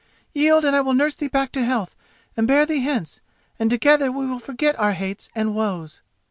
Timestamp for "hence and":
2.79-3.69